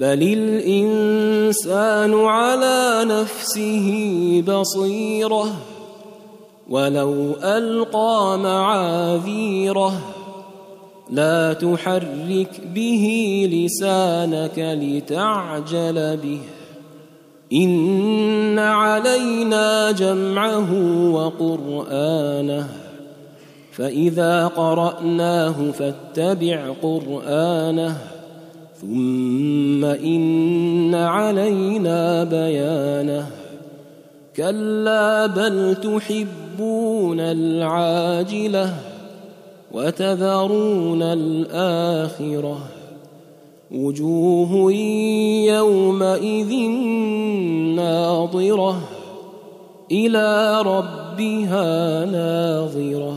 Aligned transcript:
بل 0.00 0.22
الانسان 0.22 2.14
على 2.14 3.04
نفسه 3.04 3.88
بصيره 4.46 5.52
ولو 6.70 7.34
القى 7.42 8.38
معاذيره 8.38 9.92
لا 11.10 11.52
تحرك 11.52 12.60
به 12.74 13.06
لسانك 13.52 14.58
لتعجل 14.58 16.16
به 16.16 16.40
ان 17.52 18.58
علينا 18.58 19.90
جمعه 19.90 20.72
وقرانه 21.12 22.68
فاذا 23.72 24.46
قراناه 24.46 25.70
فاتبع 25.70 26.72
قرانه 26.82 28.19
ثم 28.80 29.84
إن 29.84 30.94
علينا 30.94 32.24
بيانه. 32.24 33.26
كلا 34.36 35.26
بل 35.26 35.74
تحبون 35.74 37.20
العاجلة 37.20 38.74
وتذرون 39.72 41.02
الآخرة. 41.02 42.58
وجوه 43.70 44.72
يومئذ 45.46 46.54
ناظرة 47.76 48.80
إلى 49.92 50.62
ربها 50.62 52.04
ناظرة. 52.04 53.16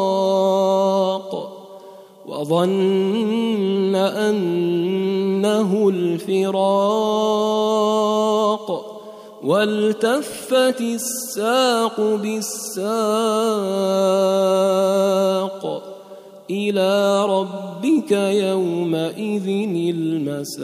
وظن 2.41 3.95
أنه 3.95 5.69
الفراق 5.89 7.11
والتفت 9.43 10.81
الساق 10.81 12.01
بالساق 12.01 12.81
إلى 16.49 17.25
ربك 17.25 18.11
يومئذ 18.11 19.47
المساق 19.95 20.61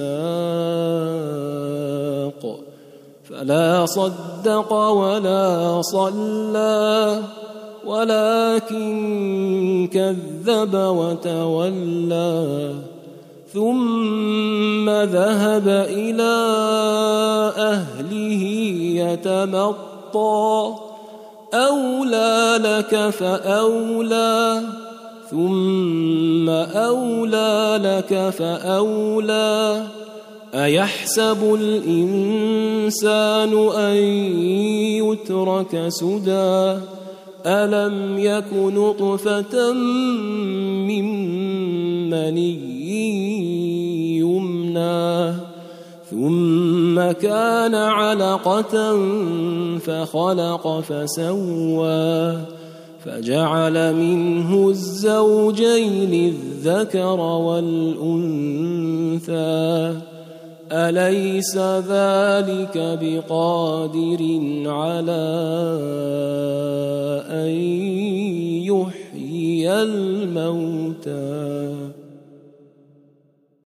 فلا 3.29 3.85
صدق 3.85 4.73
ولا 4.73 5.81
صلى 5.81 7.21
ولكن 7.87 9.89
كذب 9.93 10.73
وتولى 10.73 12.73
ثم 13.53 14.89
ذهب 14.89 15.67
إلى 15.89 16.35
أهله 17.57 18.43
يتمطى. 19.01 20.73
أولى 21.53 22.59
لك 22.63 23.09
فأولى 23.09 24.61
ثم 25.31 26.49
أولى 26.49 27.79
لك 27.83 28.29
فأولى. 28.29 29.83
أيحسب 30.53 31.55
الإنسان 31.59 33.51
أن 33.75 33.95
يترك 35.03 35.85
سدى؟ 35.87 36.77
الم 37.47 38.19
يك 38.19 38.53
نطفه 38.53 39.73
من 40.87 41.05
مني 42.09 42.59
يمنى 44.19 45.33
ثم 46.11 47.11
كان 47.11 47.75
علقه 47.75 48.97
فخلق 49.79 50.79
فسوى 50.79 52.37
فجعل 53.05 53.95
منه 53.95 54.69
الزوجين 54.69 56.33
الذكر 56.35 57.19
والانثى 57.19 58.67
اليس 60.71 61.57
ذلك 61.87 62.99
بقادر 63.01 64.21
على 64.65 65.23